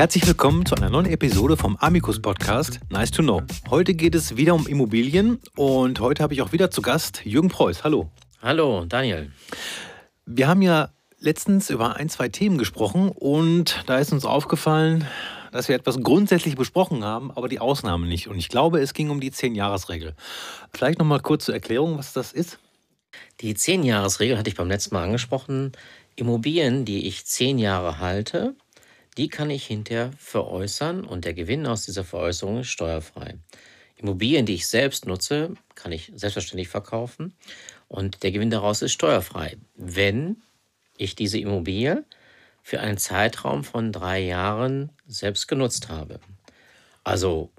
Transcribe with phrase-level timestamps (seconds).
[0.00, 3.42] Herzlich willkommen zu einer neuen Episode vom Amicus Podcast Nice to Know.
[3.68, 7.50] Heute geht es wieder um Immobilien und heute habe ich auch wieder zu Gast Jürgen
[7.50, 7.84] Preuß.
[7.84, 8.10] Hallo.
[8.40, 9.30] Hallo, Daniel.
[10.24, 10.88] Wir haben ja
[11.18, 15.06] letztens über ein, zwei Themen gesprochen und da ist uns aufgefallen,
[15.52, 18.26] dass wir etwas grundsätzlich besprochen haben, aber die Ausnahmen nicht.
[18.26, 20.14] Und ich glaube, es ging um die 10-Jahres-Regel.
[20.72, 22.58] Vielleicht nochmal kurz zur Erklärung, was das ist.
[23.42, 25.72] Die 10-Jahres-Regel hatte ich beim letzten Mal angesprochen.
[26.16, 28.54] Immobilien, die ich 10 Jahre halte,
[29.16, 33.38] die kann ich hinterher veräußern und der Gewinn aus dieser Veräußerung ist steuerfrei.
[33.96, 37.34] Immobilien, die ich selbst nutze, kann ich selbstverständlich verkaufen
[37.88, 40.42] und der Gewinn daraus ist steuerfrei, wenn
[40.96, 42.04] ich diese Immobilie
[42.62, 46.20] für einen Zeitraum von drei Jahren selbst genutzt habe.
[47.04, 47.50] Also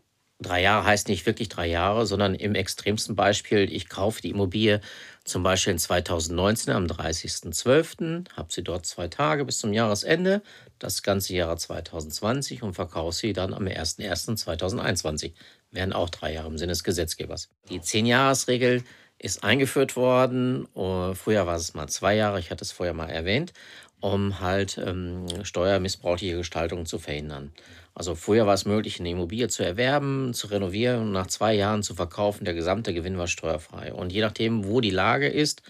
[0.42, 4.82] drei Jahre heißt nicht wirklich drei Jahre, sondern im extremsten Beispiel, ich kaufe die Immobilie
[5.24, 10.42] zum Beispiel in 2019 am 30.12., habe sie dort zwei Tage bis zum Jahresende,
[10.80, 15.34] das ganze Jahr 2020 und verkaufe sie dann am 01.01.2021.
[15.70, 17.50] Wären auch drei Jahre im Sinne des Gesetzgebers.
[17.70, 18.84] Die 10-Jahres-Regel
[19.22, 20.68] ist eingeführt worden.
[20.74, 23.54] Oh, früher war es mal zwei Jahre, ich hatte es vorher mal erwähnt,
[24.00, 27.52] um halt ähm, steuermissbräuchliche Gestaltungen zu verhindern.
[27.94, 31.84] Also früher war es möglich, eine Immobilie zu erwerben, zu renovieren und nach zwei Jahren
[31.84, 32.46] zu verkaufen.
[32.46, 33.94] Der gesamte Gewinn war steuerfrei.
[33.94, 35.62] Und je nachdem, wo die Lage ist,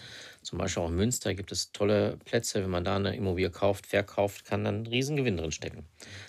[0.42, 2.62] zum Beispiel auch in Münster gibt es tolle Plätze.
[2.62, 5.84] Wenn man da eine Immobilie kauft, verkauft, kann dann ein Riesengewinn drin stecken.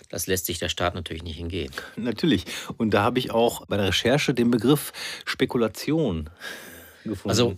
[0.08, 1.72] Das lässt sich der Staat natürlich nicht hingehen.
[1.96, 2.44] Natürlich.
[2.76, 4.92] Und da habe ich auch bei der Recherche den Begriff
[5.24, 6.30] Spekulation
[7.10, 7.30] gefunden.
[7.30, 7.56] Also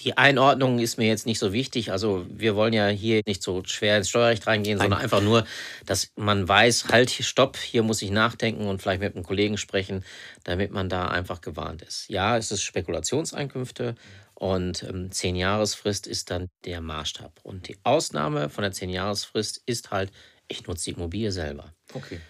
[0.00, 1.92] die Einordnung ist mir jetzt nicht so wichtig.
[1.92, 4.86] Also wir wollen ja hier nicht so schwer ins Steuerrecht reingehen, Nein.
[4.86, 5.46] sondern einfach nur,
[5.86, 10.04] dass man weiß, halt, stopp, hier muss ich nachdenken und vielleicht mit einem Kollegen sprechen,
[10.44, 12.08] damit man da einfach gewarnt ist.
[12.08, 13.94] Ja, es ist Spekulationseinkünfte
[14.34, 17.40] und ähm, 10 Jahresfrist ist dann der Maßstab.
[17.42, 20.10] Und die Ausnahme von der 10 Jahresfrist ist halt,
[20.48, 21.74] ich nutze die Immobilie selber.
[21.92, 22.20] Okay.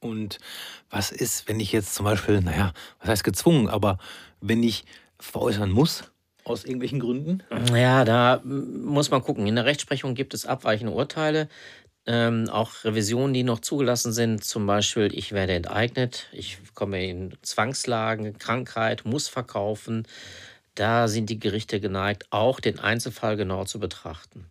[0.00, 0.38] Und
[0.88, 3.98] was ist, wenn ich jetzt zum Beispiel, naja, was heißt gezwungen, aber
[4.40, 4.84] wenn ich
[5.20, 6.04] veräußern muss,
[6.44, 7.42] aus irgendwelchen Gründen?
[7.74, 9.46] Ja, da muss man gucken.
[9.46, 11.48] In der Rechtsprechung gibt es abweichende Urteile.
[12.06, 17.36] Ähm, auch Revisionen, die noch zugelassen sind, zum Beispiel, ich werde enteignet, ich komme in
[17.42, 20.06] Zwangslagen, Krankheit, muss verkaufen.
[20.74, 24.46] Da sind die Gerichte geneigt, auch den Einzelfall genau zu betrachten.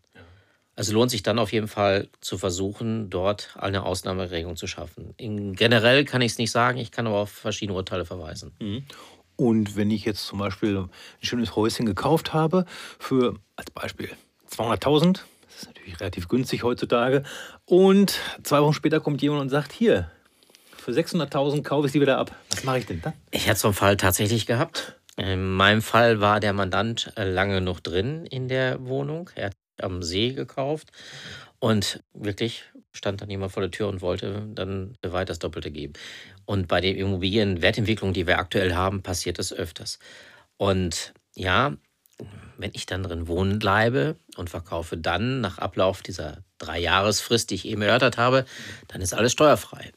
[0.75, 5.13] Also lohnt sich dann auf jeden Fall zu versuchen, dort eine Ausnahmeregelung zu schaffen.
[5.18, 8.53] In, generell kann ich es nicht sagen, ich kann aber auf verschiedene Urteile verweisen.
[8.62, 8.86] Mhm.
[9.39, 10.89] Und wenn ich jetzt zum Beispiel ein
[11.22, 12.66] schönes Häuschen gekauft habe
[13.00, 14.09] für, als Beispiel,
[14.51, 17.23] 200.000, das ist natürlich relativ günstig heutzutage,
[17.63, 20.11] und zwei Wochen später kommt jemand und sagt, hier,
[20.75, 22.35] für 600.000 kaufe ich sie wieder ab.
[22.51, 23.13] Was mache ich denn dann?
[23.31, 25.00] Ich hatte so einen Fall tatsächlich gehabt.
[25.16, 29.29] In meinem Fall war der Mandant äh, lange noch drin in der Wohnung.
[29.35, 30.89] Er hat am See gekauft
[31.59, 35.94] und wirklich stand dann jemand vor der Tür und wollte dann weit das Doppelte geben.
[36.45, 40.00] Und bei den Immobilienwertentwicklungen, die wir aktuell haben, passiert das öfters.
[40.57, 41.77] Und ja,
[42.57, 47.66] wenn ich dann drin wohnen bleibe und verkaufe dann nach Ablauf dieser Drei-Jahresfrist, die ich
[47.66, 48.45] eben erörtert habe,
[48.88, 49.91] dann ist alles steuerfrei.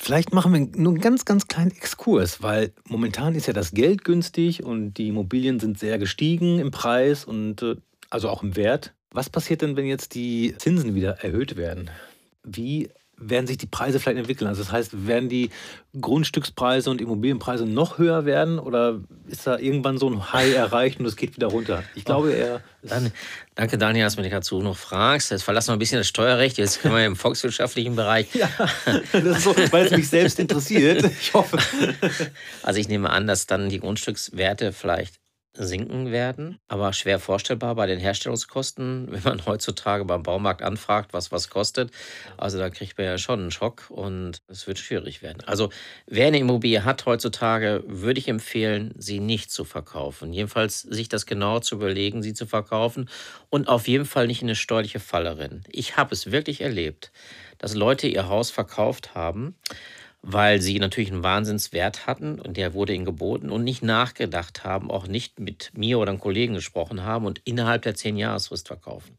[0.00, 4.04] Vielleicht machen wir nur einen ganz, ganz kleinen Exkurs, weil momentan ist ja das Geld
[4.04, 7.74] günstig und die Immobilien sind sehr gestiegen im Preis und äh,
[8.08, 8.94] also auch im Wert.
[9.10, 11.90] Was passiert denn, wenn jetzt die Zinsen wieder erhöht werden?
[12.44, 14.48] Wie werden sich die Preise vielleicht entwickeln?
[14.48, 15.50] Also das heißt, werden die
[16.00, 21.06] Grundstückspreise und Immobilienpreise noch höher werden oder ist da irgendwann so ein High erreicht und
[21.06, 21.82] es geht wieder runter?
[21.94, 22.62] Ich glaube eher.
[22.82, 23.12] Dann,
[23.54, 25.30] danke Daniel, dass du mich dazu noch fragst.
[25.30, 28.28] Jetzt verlassen wir ein bisschen das Steuerrecht, jetzt sind wir im volkswirtschaftlichen Bereich.
[28.38, 28.48] Ja,
[29.12, 31.04] das ist so, weil es mich selbst interessiert.
[31.20, 31.58] Ich hoffe.
[32.62, 35.17] Also ich nehme an, dass dann die Grundstückswerte vielleicht
[35.54, 41.32] sinken werden, aber schwer vorstellbar bei den Herstellungskosten, wenn man heutzutage beim Baumarkt anfragt, was
[41.32, 41.90] was kostet.
[42.36, 45.42] Also da kriegt man ja schon einen Schock und es wird schwierig werden.
[45.46, 45.70] Also
[46.06, 50.32] wer eine Immobilie hat heutzutage, würde ich empfehlen, sie nicht zu verkaufen.
[50.32, 53.08] Jedenfalls sich das genau zu überlegen, sie zu verkaufen
[53.50, 55.64] und auf jeden Fall nicht in eine steuerliche Falle rennen.
[55.68, 57.10] Ich habe es wirklich erlebt,
[57.58, 59.56] dass Leute ihr Haus verkauft haben,
[60.22, 64.90] weil sie natürlich einen Wahnsinnswert hatten und der wurde ihnen geboten und nicht nachgedacht haben,
[64.90, 69.16] auch nicht mit mir oder einem Kollegen gesprochen haben und innerhalb der zehn Jahresfrist verkaufen.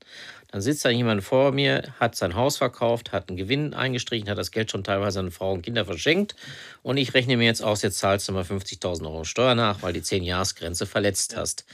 [0.51, 4.37] Dann sitzt da jemand vor mir, hat sein Haus verkauft, hat einen Gewinn eingestrichen, hat
[4.37, 6.35] das Geld schon teilweise an Frau und Kinder verschenkt
[6.81, 9.93] und ich rechne mir jetzt aus, jetzt zahlst du mal 50.000 Euro Steuer nach, weil
[9.93, 11.65] die zehn Jahresgrenze verletzt hast.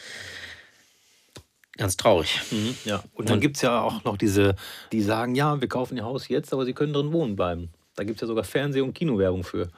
[1.77, 2.39] Ganz traurig.
[2.51, 3.03] Mhm, ja.
[3.13, 4.55] Und dann gibt es ja auch noch diese,
[4.91, 7.69] die sagen, ja, wir kaufen ihr Haus jetzt, aber sie können drin wohnen bleiben.
[7.95, 9.69] Da gibt es ja sogar Fernseh- und Kinowerbung für.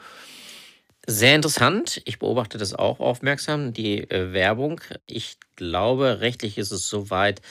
[1.06, 2.02] Sehr interessant.
[2.06, 4.82] Ich beobachte das auch aufmerksam, die äh, Werbung.
[5.06, 7.42] Ich glaube, rechtlich ist es soweit,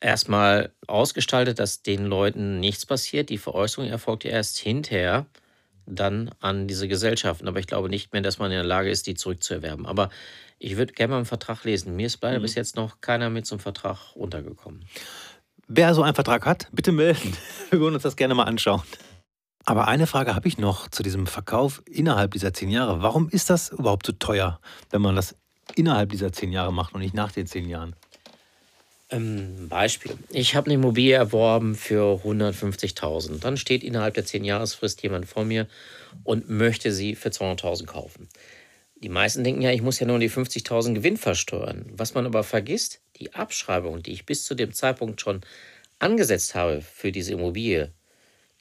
[0.00, 3.30] erstmal ausgestaltet, dass den Leuten nichts passiert.
[3.30, 5.26] Die Veräußerung erfolgt ja erst hinterher
[5.86, 7.48] dann an diese Gesellschaften.
[7.48, 9.86] Aber ich glaube nicht mehr, dass man in der Lage ist, die zurückzuerwerben.
[9.86, 10.10] Aber
[10.58, 11.96] ich würde gerne mal einen Vertrag lesen.
[11.96, 12.42] Mir ist leider mhm.
[12.42, 14.84] bis jetzt noch keiner mit so einem Vertrag untergekommen.
[15.66, 17.36] Wer so einen Vertrag hat, bitte melden.
[17.70, 18.82] Wir würden uns das gerne mal anschauen.
[19.68, 23.02] Aber eine Frage habe ich noch zu diesem Verkauf innerhalb dieser zehn Jahre.
[23.02, 25.36] Warum ist das überhaupt so teuer, wenn man das
[25.74, 27.94] innerhalb dieser zehn Jahre macht und nicht nach den zehn Jahren?
[29.10, 30.16] Ähm, Beispiel.
[30.30, 33.40] Ich habe eine Immobilie erworben für 150.000.
[33.40, 35.66] Dann steht innerhalb der 10-Jahresfrist jemand vor mir
[36.24, 38.30] und möchte sie für 200.000 kaufen.
[39.02, 41.84] Die meisten denken ja, ich muss ja nur die 50.000 Gewinn versteuern.
[41.92, 45.42] Was man aber vergisst, die Abschreibung, die ich bis zu dem Zeitpunkt schon
[45.98, 47.92] angesetzt habe für diese Immobilie,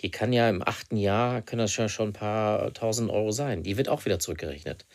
[0.01, 3.63] die kann ja im achten Jahr, können das schon, schon ein paar tausend Euro sein.
[3.63, 4.85] Die wird auch wieder zurückgerechnet.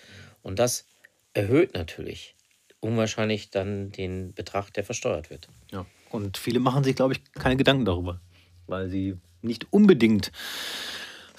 [0.43, 0.87] Und das
[1.35, 2.37] erhöht natürlich
[2.81, 5.49] unwahrscheinlich dann den Betrag, der versteuert wird.
[5.71, 8.21] Ja, und viele machen sich, glaube ich, keine Gedanken darüber,
[8.67, 10.33] weil sie nicht unbedingt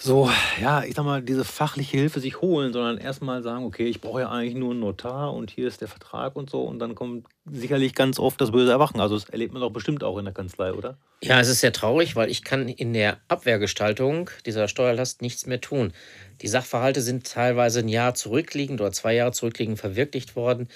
[0.03, 0.29] so,
[0.61, 4.19] ja, ich sag mal, diese fachliche Hilfe sich holen, sondern erstmal sagen, okay, ich brauche
[4.19, 6.61] ja eigentlich nur einen Notar und hier ist der Vertrag und so.
[6.63, 9.00] Und dann kommt sicherlich ganz oft das böse Erwachen.
[9.00, 10.97] Also das erlebt man doch bestimmt auch in der Kanzlei, oder?
[11.21, 15.61] Ja, es ist sehr traurig, weil ich kann in der Abwehrgestaltung dieser Steuerlast nichts mehr
[15.61, 15.94] tun.
[16.41, 20.67] Die Sachverhalte sind teilweise ein Jahr zurückliegend oder zwei Jahre zurückliegend verwirklicht worden.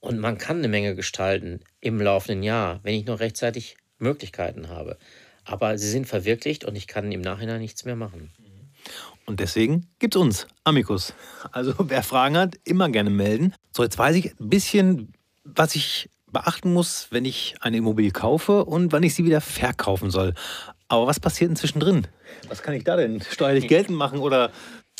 [0.00, 4.98] Und man kann eine Menge gestalten im laufenden Jahr, wenn ich noch rechtzeitig Möglichkeiten habe.
[5.44, 8.32] Aber sie sind verwirklicht und ich kann im Nachhinein nichts mehr machen.
[9.26, 11.14] Und deswegen gibt es uns, Amicus.
[11.52, 13.54] Also wer Fragen hat, immer gerne melden.
[13.70, 15.12] So, jetzt weiß ich ein bisschen,
[15.44, 20.10] was ich beachten muss, wenn ich eine Immobilie kaufe und wann ich sie wieder verkaufen
[20.10, 20.34] soll.
[20.88, 22.06] Aber was passiert inzwischen drin?
[22.48, 24.50] Was kann ich da denn steuerlich geltend machen oder?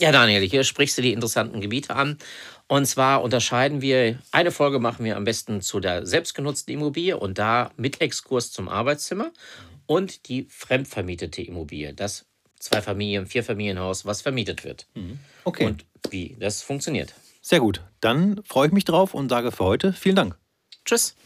[0.01, 2.19] Ja, Daniel, hier sprichst du die interessanten Gebiete an.
[2.67, 7.39] Und zwar unterscheiden wir, eine Folge machen wir am besten zu der selbstgenutzten Immobilie und
[7.39, 9.31] da mit Exkurs zum Arbeitszimmer
[9.87, 12.25] und die fremdvermietete Immobilie, das
[12.63, 14.87] Zwei-Familien-, Vierfamilienhaus, was vermietet wird.
[14.95, 15.19] Mhm.
[15.43, 15.67] Okay.
[15.67, 17.13] Und wie das funktioniert.
[17.41, 17.83] Sehr gut.
[18.01, 20.39] Dann freue ich mich drauf und sage für heute vielen Dank.
[20.85, 21.17] Tschüss.